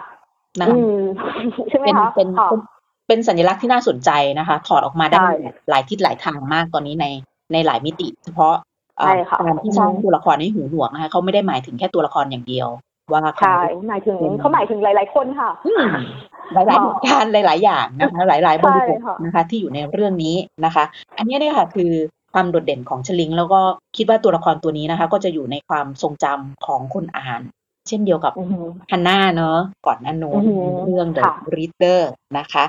[1.70, 2.28] ใช่ไหมคะเป็น
[3.08, 5.26] เป็นสัญลักษณ์ที่น่าสนใจนะคะ ถอดออกมาได้
[5.70, 7.06] หลายทิศหลายทางมากตอนนี้ใน
[7.54, 8.56] ในหลายมิติ เฉพาะ
[9.46, 12.68] การที่สร้างตัวละครให้หูหนวกนะคะเขาไม่ได้หมายถึงแค่ตัวละครอย่างเดียว
[13.12, 15.50] ว่าใช่หมายถึงเขาหมายถึงหลาย ๆ คนค่ะ
[16.54, 20.84] หลายๆเหตุการณ์หลาย ๆ อย่างนะคะหลาย ๆ บริบทนะคะ ที่อยู่ในเรื่องนี้นะคะ
[21.18, 21.92] อันนี้เนี่ยค่ะคือ
[22.34, 23.60] ความโดดเด่นของชลิง แล้วก็
[23.98, 27.42] คิดว่าตัวละครตัวนี้นะคะ ก็จะอยู่ในความทรงจำของคนอ่าน
[27.88, 28.34] เช่นเดียวกับ
[28.92, 30.42] ฮันน่าเนอะก่อนหน้านู้น
[30.86, 31.24] เรื่อง The
[31.56, 32.02] Reader
[32.38, 32.64] นะคะ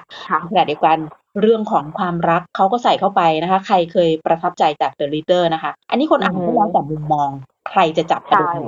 [0.50, 0.98] ขณะเดียวกัน
[1.40, 7.30] เรื่องของความรักเขาก็ใส่เข้าไปนะคะ ใครเคยประทับใจจาก The Reader นะคะ อันนี้คนอ่านก็แล้วแต่มุมมอง
[7.70, 8.62] ใครจะจับประเด็นไหน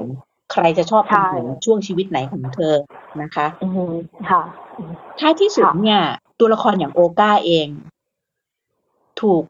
[0.53, 2.75] ใครจะชอบคนไหนช่วงชีวิตไหนของเธอ
[3.23, 3.69] นะคะอื
[4.31, 4.43] ค่ะ
[5.21, 6.01] ท้ายที่สุดเนี่ย
[6.41, 7.69] ตัวละครอย่างโอก้าเอง
[9.21, 9.43] ถูก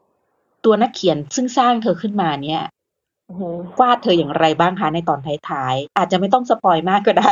[0.65, 2.63] ตัวนักเขียนซึ่งสร้างเธอขึ้นมาเนี่ย
[3.79, 7.31] วาดเธออย่างไรบ้างคะในตอนท้ายๆอาจจะไม่ต้องสปอยมากก็ได้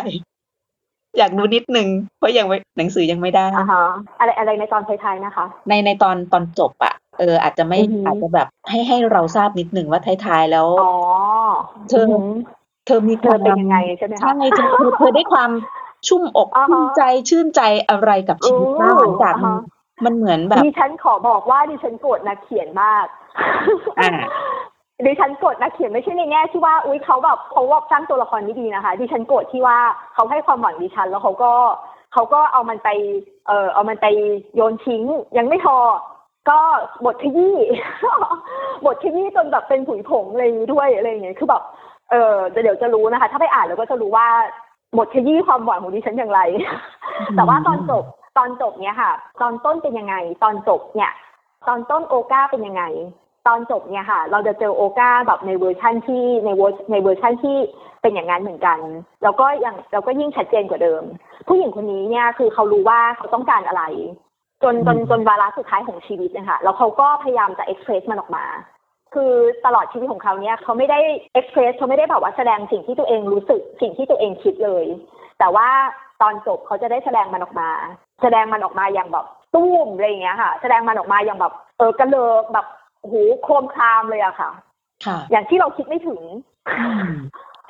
[1.18, 3.84] อยากรู้นิดนึงเพราะยังหนังสือยังไม่ได้อ่าฮะ
[4.20, 10.68] อะไรอะไรในตอนท้ายๆนะคะ ในในตอนตอนจบอะเอออาจจะไม่อาจจะแบบให้ให้เราทราบนิดนึงว่าท้ายๆแล้ว
[11.90, 12.06] เธอ
[12.86, 15.52] เธอมีความเป็นยังไงใช่ไหมคะใช่เธอเธอได้ความ
[16.08, 19.36] ชุ่มอกชุ่มใจชื่นใจอะไรกับชีวิตบ้างหลังจาก
[20.06, 23.06] มันเหมือนแบบดิฉันขอบอกว่าดิฉันโกรธนักเขียนมาก
[25.06, 29.78] ดิฉันโกรธนักเขียนไม่ใช่ในแง่ที่ว่าอุ้ยเขาแบบเขาว่าสร้างตัวละครไม่ดีนะคะ ดิฉันโกรธที่ว่า
[30.14, 31.52] เขาให้ความหวังดิฉัน แล้วเขาก็
[32.14, 32.90] เขาก็เอามันไป
[33.48, 34.08] เออเอามันไป
[34.56, 35.04] โยนทิ้ง
[35.38, 35.78] ยังไม่พอ
[36.50, 36.60] ก็
[37.06, 37.58] บทขยี้
[38.86, 41.64] บทขยี้จนแบบเป็นผุยผงอะไรด้วยอะไรอย่างเงี้ยคือแบบ
[42.12, 44.28] เออเดี๋ยวจะรู้นะคะ ถ้าไปอ่านแล้วก็จะรู้ว่า
[44.98, 46.42] บทขยี้ความหวังของดิฉันอย่างไร
[47.36, 48.04] แต่ว่าตอนจบ
[48.38, 51.12] ตอนจบเนี้ยค่ะ ตอนต้นเป็นยังไง ตอนจบเนี่ย
[51.68, 52.84] ตอนต้นโอลก้าเป็นยังไง
[53.48, 57.58] ตอนจบเนี่ยค่ะ เราจะเจอโอลก้าแบบในเวอร์ชั่นที่ในเวอร์ในเวอร์ชั่นที่
[58.02, 58.80] เป็นอย่างนั้นเหมือนกัน
[59.24, 61.04] แล้วก็ยังเราก็ยิ่งชัดเจนกว่าเดิม
[61.48, 63.84] ผู้หญิงคนนี้เนี่ยคือเขารู้ว่าเขาต้องการอะไร
[64.64, 68.46] จนจนจนวาระสุดท้ายของชีวิตนะคะแล้วเขาก็พยายามจะเอ็กเพรสมันออกมา
[69.14, 69.34] คือ
[69.66, 71.00] ตลอดชีวิตของเขาเนี่ยเขาไม่ได้
[71.34, 74.86] เอ็กเพรสเขาไม่ได้แบบว่าแสดงสิ่งที่ตัวเองรู้สึกสิ่งที่ตัวเองคิดเลย
[75.40, 75.68] แต่ว่า
[76.22, 77.70] ตอนจบเขาจะได้แสดงมันออกมา
[78.22, 82.66] แสดงมันออกมาอย่างแบบตุ้มอะไรอย่างเงี้ยค่ะ แสดงมันออกมาอย่างแบบเออกระเลิกแบบ
[83.02, 84.50] โหโครมครามเลยอะค่ะ
[85.06, 86.22] ค่ะ อย่างที่เราคิดไม่ถึง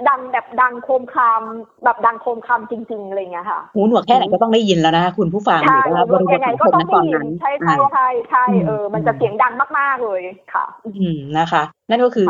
[0.10, 1.42] ดังแบบดังโคมคาม
[1.84, 10.22] แบบดังโคมคามจริง ๆอะไรเงี้ยค่ะหูหนวกแค่ไหนก็ต้องได้ยินแล้วนะคุณผู้ฟังหรือว่าบริบทของคนนั้นตอนนั้นใช่ใช่ใช่ใช่เออมันจะเสียงดังมากๆเลย
[10.54, 12.30] ค่ะ อืมนะคะ นั่นก็คือ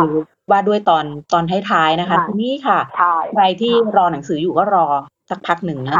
[0.51, 2.79] ว่าด้วยตอนตอนท้ายๆนะคะ ทีนี้ค่ะ
[3.35, 4.85] ใครที่รอหนังสืออยู่ก็รอ
[5.29, 5.95] สักพักหนึ่งนะ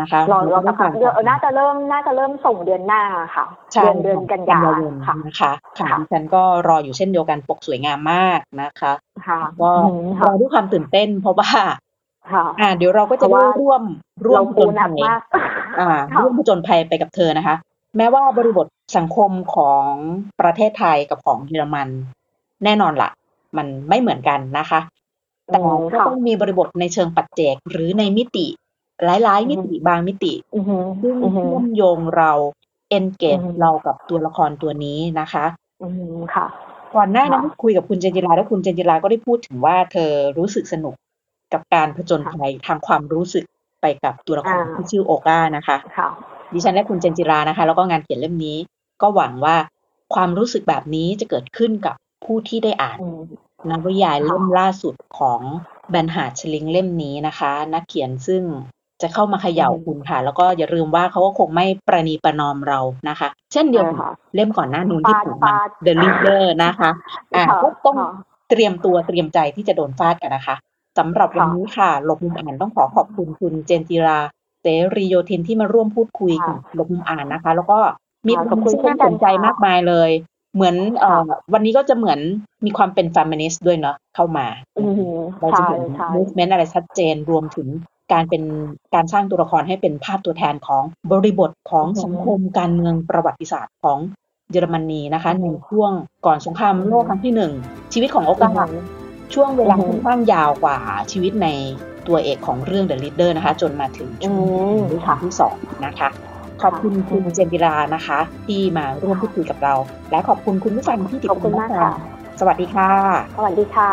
[0.00, 3.02] นะคะรอรอสักพักเดือนน่าจะเริ่มน่าจะเริ่มส่งเดือนหน้า
[3.36, 3.44] ค่ะ
[3.82, 8.92] เดือนเดือนกันยายนค่ะนะคะค่ะดิฉันก็รออยู่เช่นเดียวกันปกสวยงามมากนะคะ
[9.62, 9.70] ก็
[10.22, 11.50] รอด้วยความตื่นเต้นเพราะว่า
[12.60, 13.26] อ่า เดี๋ยวเราก็จะ
[13.60, 13.82] ร่วม
[14.26, 15.00] ร่วมผจญภัย
[15.80, 15.88] อ่า
[16.20, 17.56] ร่วมผจญภัยไปกับเธอนะคะ
[17.96, 19.90] แม้ว่าบริบทสังคมของ
[20.40, 21.88] ประเทศไทยกับของเยอรมัน
[22.64, 23.10] แน่นอนละ่ะ
[23.56, 24.80] มันไม่เหมือนกันนะคะ
[25.46, 25.58] แต่
[25.92, 28.46] ก็ต้องมีบริบทในเชิงปัจเจกหรือในมิติ
[29.04, 30.32] หลายๆ มิติบางมิติ
[31.02, 32.32] ซึ่งเชื่อมโยงเรา
[32.90, 35.44] เอนเกจเรากับตัวละครตัวนี้นะคะ
[36.34, 36.46] ค่ะ
[36.94, 40.94] ก่อนหน้านั้นคุยกับคุณเจนจิราแล้วคุณเจนจิราก็ได้พูดถึงว่าเธอรู้สึกสนุก
[41.52, 43.44] กับการผจญภัยทางความรู้สึก
[43.80, 45.76] ไปกับตัวละครที่ชื่อโอก้านะคะ
[46.52, 48.56] ดิฉันและคุณเจนจิรานะคะ แล้วก็งานเขียนเล่มนี้
[49.02, 49.56] ก็หวังว่า
[50.14, 52.98] ความรู้สึกแบบนี้จะเกิดขึ้นกับผู้ที่ได้อ่าน
[53.70, 55.40] นวนิยายเล่มล่าสุดของ
[55.90, 58.42] แบนหาดชลิงเล่มนี้นะคะ นักเขียนซึ่ง
[59.02, 65.54] จะเข้ามาเขย่าคุณค่ะ แล้วก็อย่าลืมว่าเขาก็คงไม่ประนีประนอมเรานะคะ เช่นเดียวกับเล่มก่อนหน้านู้นที่ถูกมา
[65.86, 66.90] The Reader นะคะ
[67.34, 67.96] อ่าก็ต้อง
[68.50, 70.56] เตรียมตัวเตรียมใจที่จะโดนฟาดกันนะคะ
[70.98, 74.18] สำหรับวันนี้ค่ะหลบมุมอ่านต้องขอขอบคุณคุณเจนจิรา
[74.62, 77.78] เสรีโยธินที่มาร่วมพูดคุยกับหลบมุมอ่านนะคะ แล้วก็
[78.26, 80.10] มีผลที่น่าสนใจมากมายเลย
[80.54, 82.18] เหมือนเอ่อวันนี้ก็จะเหมือน
[82.64, 84.46] มีความเป็นฟมินิสต์ด้วยเนาะเข้ามา
[85.40, 85.82] เราจะเห็น
[86.14, 87.68] move ment อะไรชัดเจนรวมถึง
[88.12, 88.42] การเป็น
[88.94, 93.98] การสร้างตัวละครให้เป็นภาพตัวแทนของบริบทของสังคมการเมืองประวัติศาสตร์ของ
[94.50, 95.92] เยอรมนีนะคะในช่วง
[96.26, 97.52] ก่อนสงครามโลกครั้งที่หนึ่ง
[97.92, 98.48] ชีวิตของโอกา
[99.34, 100.76] ช่วงเวลาค่อนข้างยาวกว่า
[101.12, 101.48] ชีวิตใน
[102.06, 104.34] ตัวเอกของเรื่อง The Leader นะคะ จนมาถึงช่ว
[105.16, 106.08] งที่สองนะคะ
[106.62, 109.74] ขอบคุณคุณเจนจิรานะคะ ที่มาร่วมพูดคุยกับเรา
[110.10, 111.90] และขอบคุณคุณผู้ฟังที่ติดตามค่ะ
[112.40, 112.90] สวัสดีค่ะ
[113.36, 113.92] สวัสดีค่ะ